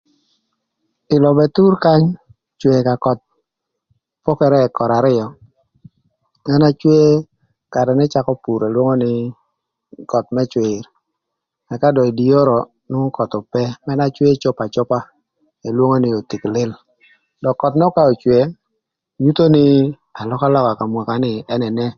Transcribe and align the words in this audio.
Ï 1.13 1.17
lobo 1.23 1.39
k'ethur 1.43 1.73
kany 1.83 2.05
cwe 2.59 2.77
ka 2.87 2.93
köth 3.03 3.23
pokere 4.23 4.61
körë 4.77 4.95
arïö 4.99 5.25
ën 6.51 6.59
na 6.63 6.69
cwe 6.81 6.97
ï 7.13 7.23
karë 7.73 7.91
n'ëcakö 7.95 8.33
pur 8.43 8.61
elwongo 8.67 8.95
nï 9.03 9.13
köth 10.11 10.29
më 10.35 10.43
cwïr 10.51 10.83
ëka 11.73 11.87
dong 11.95 12.09
ï 12.09 12.15
dye 12.19 12.35
oro 12.41 12.57
nwongo 12.89 13.09
köth 13.17 13.33
ope. 13.39 13.63
Mën 13.85 13.97
n'acwe 13.99 14.39
cop 14.41 14.57
acopa 14.65 14.99
elwongo 15.67 15.97
nï 16.03 16.09
othik 16.17 16.43
lïl. 16.55 16.71
Dong 17.41 17.57
köth 17.61 17.75
nön 17.77 17.93
k'ocwe, 17.95 18.37
nyutho 19.21 19.45
nï 19.55 19.65
alökalöka 20.19 20.71
ka 20.79 20.85
mwaka 20.91 21.13
nï 21.23 21.33
ën 21.53 21.61
enene. 21.69 21.85